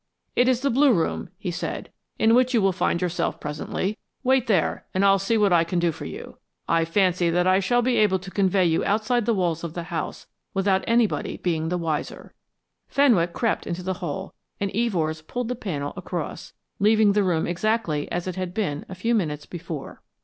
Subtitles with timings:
[0.35, 3.99] "It is the Blue Room," he said, "in which you will find yourself presently.
[4.23, 6.39] Wait there and I'll see what I can do for you.
[6.67, 9.83] I fancy that I shall be able to convey you outside the walls of the
[9.93, 10.25] house
[10.55, 12.33] without anybody being the wiser."
[12.87, 18.11] Fenwick crept through the hole, and Evors pulled the panel across, leaving the room exactly
[18.11, 20.01] as it had been a few minutes before.